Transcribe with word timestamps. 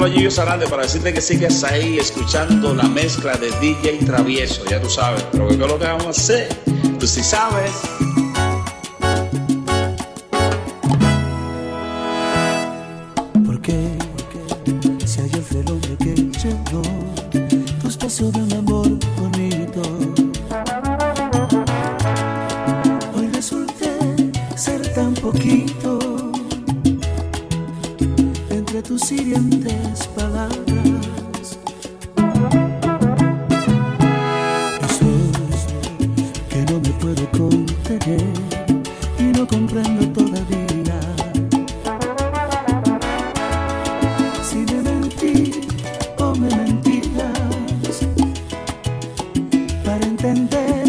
hablo 0.00 0.14
Gillo 0.14 0.30
Sarante 0.30 0.66
para 0.66 0.82
decirte 0.82 1.12
que 1.12 1.20
sigues 1.20 1.62
ahí 1.62 1.98
escuchando 1.98 2.74
la 2.74 2.84
mezcla 2.84 3.34
de 3.34 3.50
DJ 3.60 3.98
y 4.00 4.04
Travieso, 4.04 4.64
ya 4.64 4.80
tú 4.80 4.88
sabes, 4.88 5.22
pero 5.30 5.48
que 5.48 5.54
es 5.54 5.60
lo 5.60 5.78
que 5.78 5.84
vamos 5.84 6.06
a 6.06 6.10
hacer, 6.10 6.48
tú 6.98 7.06
sí 7.06 7.22
sabes. 7.22 7.72
¿Por 13.44 13.60
qué? 13.60 13.98
Si 15.04 15.20
ayer 15.20 15.42
fue 15.42 15.60
el 15.60 15.98
que 15.98 16.14
llegó, 16.14 16.82
tus 17.82 17.96
pasos 17.98 18.32
de 18.32 18.42
un 18.42 18.52
amor 18.54 18.88
bonito. 19.18 19.82
Hoy 23.14 23.28
resulté 23.34 23.98
ser 24.56 24.94
tan 24.94 25.12
poquito 25.14 25.98
entre 28.50 28.82
tus 28.82 29.02
sirios 29.02 29.49
para 49.90 50.06
entender. 50.06 50.79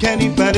Can 0.00 0.20
he 0.20 0.28
better? 0.28 0.57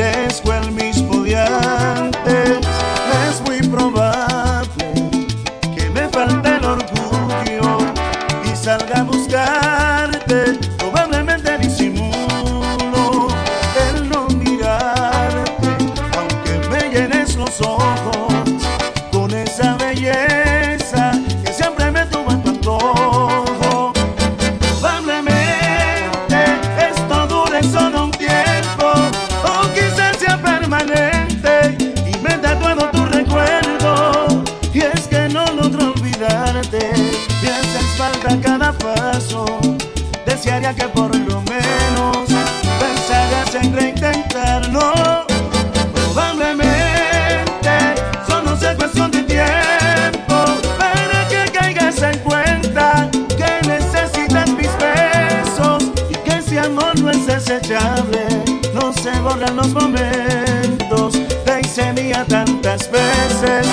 se 58.93 59.11
borran 59.21 59.57
los 59.57 59.69
momentos. 59.69 61.15
Te 61.45 61.61
hice 61.61 61.93
mía 61.93 62.25
tantas 62.29 62.91
veces. 62.91 63.67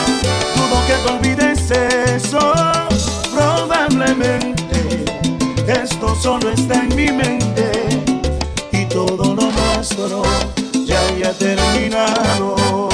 Dudo 0.55 0.77
que 0.87 0.93
te 1.03 1.11
olvides 1.11 1.71
eso. 1.71 2.53
Probablemente 3.33 5.05
esto 5.67 6.15
solo 6.21 6.51
está 6.51 6.83
en 6.83 6.95
mi 6.95 7.11
mente. 7.11 8.05
Y 8.71 8.85
todo 8.85 9.35
lo 9.35 9.51
nuestro 9.51 10.23
ya 10.85 10.99
haya 11.07 11.33
terminado. 11.33 12.89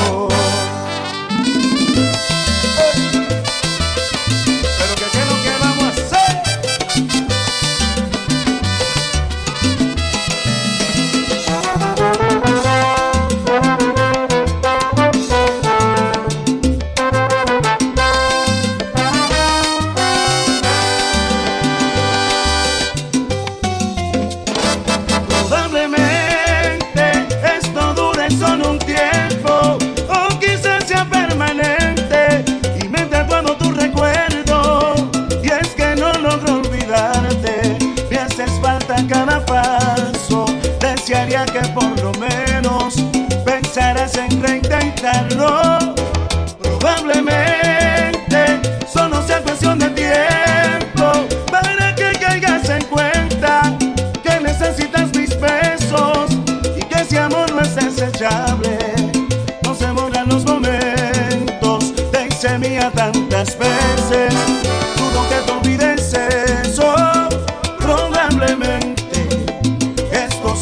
desearía 41.06 41.44
que 41.44 41.60
por 41.74 42.00
lo 42.02 42.14
menos 42.14 42.96
pensaras 43.44 44.16
en 44.16 44.42
reintentarlo. 44.42 45.73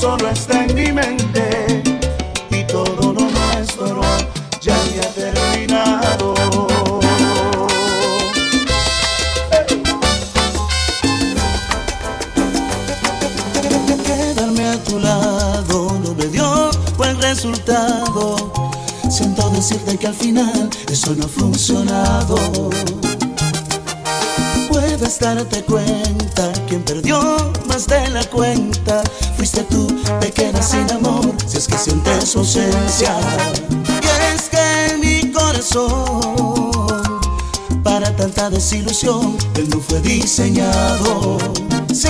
solo 0.02 0.30
está 0.30 0.66
en 0.66 0.74
mi 0.74 0.92
mente 0.92 1.84
y 2.50 2.64
todo 2.64 3.14
lo 3.14 3.22
nuestro 3.30 4.02
ya 4.60 4.76
había 4.82 5.08
terminado. 5.14 6.34
Quedarme 14.04 14.66
a 14.70 14.84
tu 14.86 15.00
lado 15.00 16.00
no 16.04 16.16
me 16.16 16.26
dio 16.26 16.72
buen 16.98 17.22
resultado. 17.22 18.52
Siento 19.08 19.52
decirte 19.52 20.00
que 20.00 20.08
al 20.08 20.16
final 20.16 20.68
eso 20.90 21.14
no 21.14 21.26
ha 21.26 21.28
funcionado. 21.28 22.38
Puedes 25.02 25.18
darte 25.18 25.64
cuenta, 25.64 26.54
quien 26.68 26.84
perdió 26.84 27.20
más 27.66 27.88
de 27.88 28.08
la 28.12 28.24
cuenta 28.26 29.02
fuiste 29.36 29.64
tú, 29.64 29.88
pequeña 30.20 30.62
sin 30.62 30.92
amor, 30.92 31.36
si 31.48 31.58
es 31.58 31.68
que 31.68 31.76
sientes 31.76 32.30
su 32.30 32.38
ausencia. 32.38 33.16
Y 34.00 34.36
es 34.36 34.48
que 34.48 34.98
mi 35.00 35.32
corazón, 35.32 37.20
para 37.84 38.16
tanta 38.16 38.52
desilusión, 38.52 39.40
él 39.56 39.70
no 39.70 39.80
fue 39.80 40.02
diseñado. 40.02 41.40
Si 41.92 42.08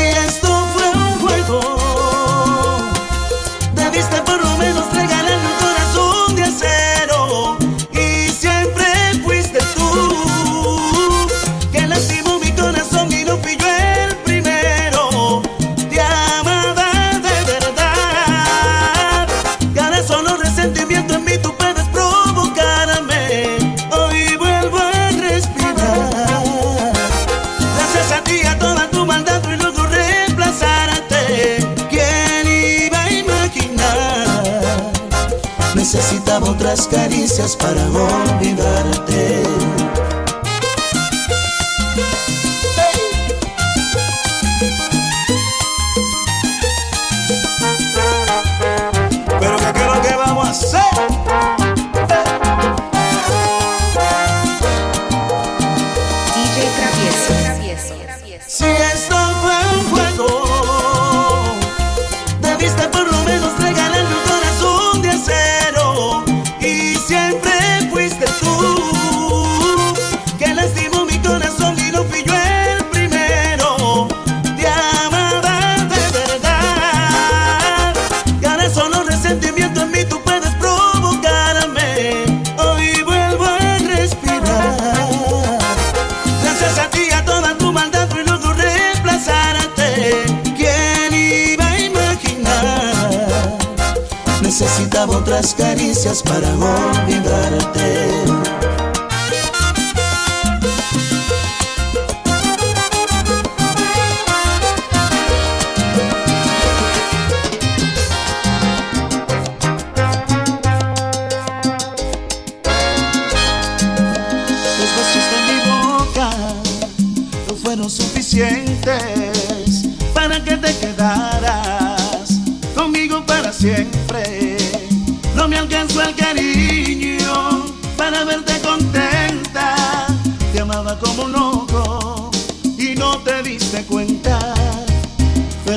caricias 96.12 96.22
para. 96.24 97.21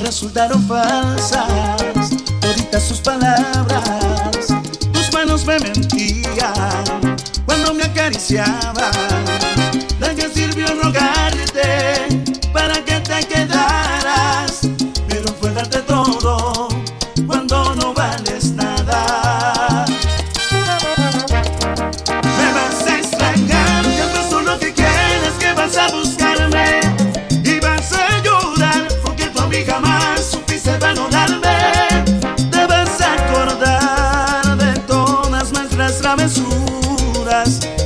Resultaron 0.04 0.62
falsas 0.68 2.10
toditas 2.40 2.82
sus 2.82 3.00
palabras. 3.00 4.48
Tus 4.92 5.12
manos 5.12 5.46
me 5.46 5.58
mentían 5.58 7.16
cuando 7.46 7.72
me 7.72 7.84
acariciaban. 7.84 9.63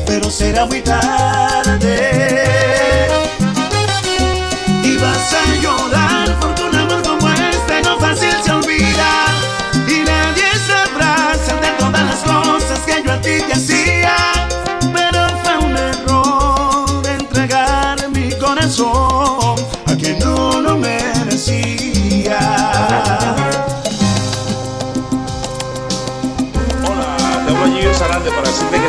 Pero 0.07 0.31
será 0.31 0.67
muy 0.67 0.81
tarde. 0.81 2.11
Y 4.83 4.97
vas 4.97 5.35
a 5.35 5.55
llorar 5.63 6.37
porque 6.41 6.63
un 6.63 6.77
amor 6.77 7.03
como 7.03 7.29
este 7.29 7.83
no 7.83 7.99
fácil 7.99 8.35
se 8.45 8.53
olvida. 8.53 9.27
Y 9.87 10.05
nadie 10.05 10.49
sabrá 10.67 11.33
de 11.61 11.71
todas 11.79 12.05
las 12.05 12.21
cosas 12.21 12.79
que 12.81 13.03
yo 13.05 13.13
a 13.13 13.21
ti 13.21 13.43
te 13.47 13.53
hacía. 13.53 14.17
Pero 14.93 15.29
fue 15.43 15.59
un 15.59 15.77
error 15.77 17.07
entregar 17.07 18.09
mi 18.11 18.31
corazón 18.33 19.57
a 19.87 19.95
quien 19.97 20.19
no 20.21 20.61
lo 20.61 20.77
merecía. 20.77 22.58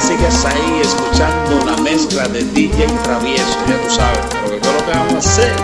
Sigas 0.10 0.46
ahí 0.46 0.82
escuchando 0.82 1.66
la 1.66 1.78
mezcla 1.84 2.28
de 2.30 2.44
DJ 2.44 2.88
Travieso, 3.04 3.60
ya 3.68 3.80
tú 3.80 3.90
sabes, 3.94 4.20
porque 4.42 4.58
todo 4.58 4.74
lo 4.74 4.86
que 4.86 4.92
vamos 4.92 5.14
a 5.14 5.18
hacer, 5.20 5.56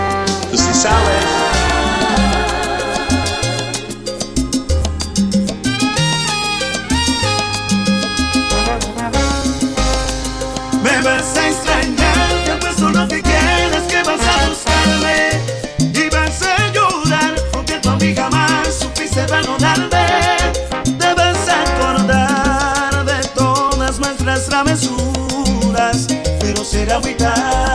tú 0.50 0.56
sí 0.56 0.72
sabes. 0.72 1.45
Pero 27.06 27.18
será 27.18 27.65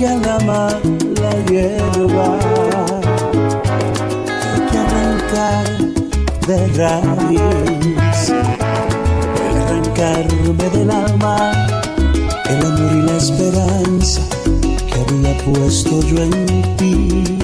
que 0.00 0.06
a 0.06 0.16
la 0.16 1.30
hierba, 1.50 2.38
hay 4.48 4.60
que 4.70 4.78
arrancar 4.78 5.66
de 6.46 6.58
raíz, 6.78 8.30
el 8.30 9.56
arrancarme 9.58 10.70
del 10.70 10.90
alma, 10.90 11.52
el 12.48 12.64
amor 12.64 12.92
y 12.94 13.02
la 13.02 13.16
esperanza 13.18 14.22
que 14.86 15.00
había 15.02 15.36
puesto 15.44 16.00
yo 16.00 16.22
en 16.22 16.76
ti. 16.78 17.39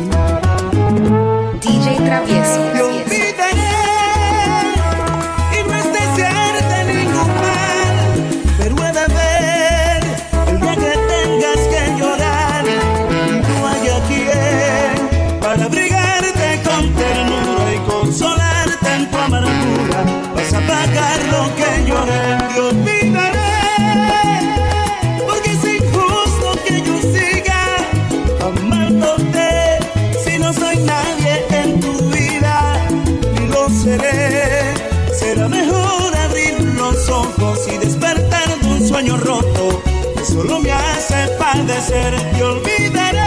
Solo 40.27 40.61
me 40.61 40.73
hace 40.73 41.29
padecer. 41.39 42.15
Te 42.33 42.43
olvidaré. 42.43 43.21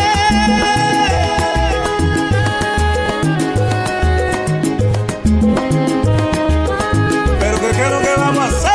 Pero 7.39 7.57
que 7.59 7.89
lo 7.89 8.01
que 8.01 8.13
vamos 8.17 8.39
a 8.39 8.47
hacer. 8.47 8.69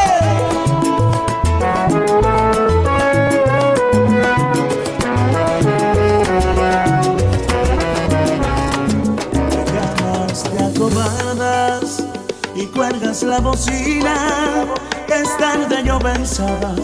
y 12.56 12.66
cuelgas 12.66 13.22
la 13.22 13.40
bocina. 13.40 14.66
Es 15.08 15.36
tarde 15.38 15.82
yo 15.84 15.98
pensaba 15.98 16.74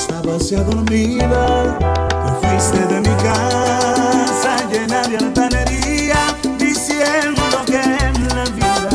estabas 0.00 0.50
ya 0.50 0.62
dormida. 0.62 1.78
Te 2.08 2.30
fuiste 2.46 2.80
de 2.86 3.00
mi 3.00 3.14
casa 3.16 4.52
llena 4.70 5.02
de 5.02 5.16
altanería, 5.16 6.20
diciendo 6.58 7.42
que 7.66 7.80
en 7.80 8.28
la 8.28 8.44
vida 8.56 8.90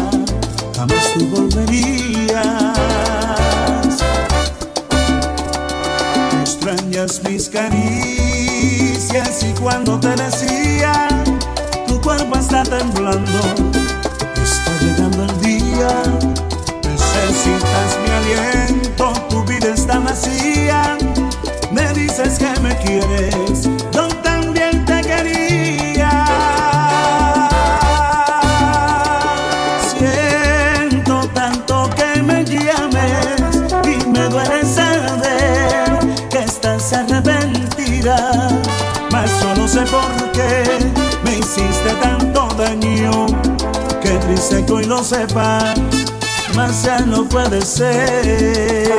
jamás 0.75 1.13
tú 1.13 1.27
volverías. 1.27 2.77
Extrañas 6.41 7.22
mis 7.27 7.50
caricias 7.50 9.43
y 9.43 9.53
cuando 9.62 10.00
te 10.00 10.15
decía 10.15 11.07
tu 11.88 12.00
cuerpo 12.01 12.38
está 12.38 12.63
temblando, 12.63 13.41
está 14.41 14.72
llegando 14.79 15.24
el 15.24 15.41
día, 15.41 15.91
necesitas 16.83 17.89
mi 18.03 18.10
aliento, 18.19 19.13
tu 19.29 19.43
vida 19.43 19.74
está 19.74 20.00
vacía, 20.00 20.93
dices 22.24 22.39
que 22.39 22.60
me 22.62 22.75
quieres, 22.77 23.70
yo 23.92 24.08
también 24.22 24.86
te 24.86 25.01
quería. 25.01 26.25
Siento 29.98 31.27
tanto 31.34 31.89
que 31.96 32.22
me 32.22 32.44
llames 32.46 33.74
y 33.86 34.08
me 34.10 34.30
duele 34.30 34.63
saber 34.63 36.00
que 36.30 36.39
estás 36.39 36.94
arrepentida, 36.94 38.50
mas 39.12 39.30
yo 39.42 39.56
no 39.56 39.68
sé 39.68 39.82
por 39.82 40.32
qué 40.32 40.63
me 41.25 41.39
hiciste 41.39 41.94
tanto 42.01 42.48
daño. 42.58 43.27
Qué 44.01 44.18
triste 44.27 44.65
que 44.65 44.72
hoy 44.72 44.86
lo 44.86 45.03
sepas, 45.03 45.74
mas 46.56 46.84
ya 46.84 47.00
no 47.00 47.25
puede 47.25 47.62
ser. 47.62 48.94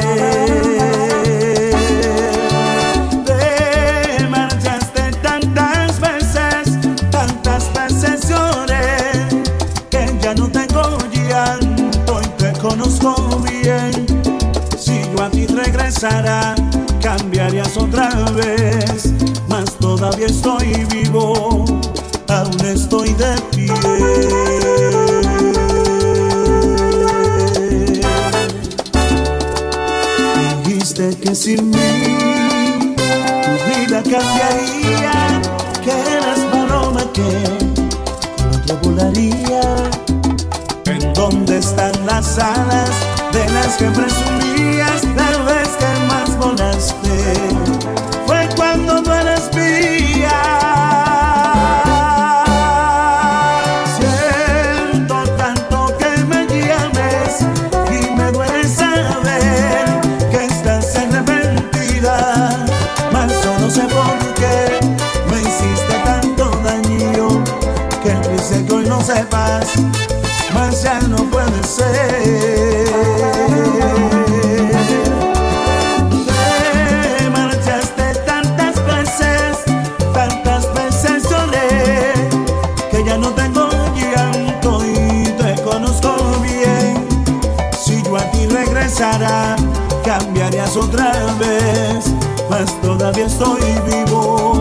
Cambiarías 17.00 17.78
otra 17.78 18.10
vez, 18.32 19.14
mas 19.48 19.72
todavía 19.78 20.26
estoy 20.26 20.84
vivo, 20.92 21.64
aún 22.28 22.60
estoy 22.66 23.14
de 23.14 23.34
pie. 23.56 23.72
Dijiste 30.64 31.16
que 31.22 31.34
sin 31.34 31.70
mí 31.70 32.96
tu 32.96 33.80
vida 33.80 34.02
cambiaría, 34.02 35.40
que 35.82 35.90
eras 35.90 36.40
paloma 36.52 37.00
que 37.14 37.28
otro 38.56 38.76
volaría. 38.82 39.62
¿En 40.84 41.14
dónde 41.14 41.58
están 41.58 41.92
las 42.04 42.38
alas 42.38 42.90
de 43.32 43.48
las 43.54 43.76
que 43.78 43.86
presumías? 43.86 45.33
Te 71.76 71.82
marchaste 77.30 78.14
tantas 78.24 78.76
veces, 78.86 79.64
tantas 80.12 80.72
veces 80.72 81.24
lloré, 81.28 82.28
que 82.92 83.02
ya 83.04 83.18
no 83.18 83.30
tengo 83.30 83.68
llanto 83.96 84.84
y 84.84 85.24
te 85.32 85.60
conozco 85.62 86.14
bien. 86.42 87.08
Si 87.76 88.00
yo 88.04 88.18
a 88.18 88.30
ti 88.30 88.46
regresara, 88.46 89.56
cambiarías 90.04 90.76
otra 90.76 91.12
vez, 91.40 92.04
mas 92.48 92.80
todavía 92.82 93.26
estoy 93.26 93.62
vivo. 93.88 94.53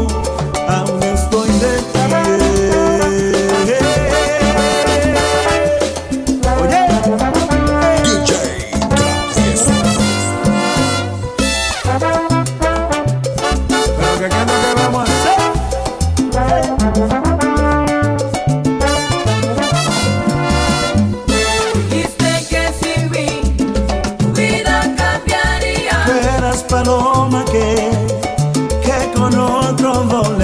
paloma 26.73 27.45
que, 27.45 27.91
que 28.81 29.11
con 29.15 29.37
otro 29.37 30.03
volé. 30.05 30.42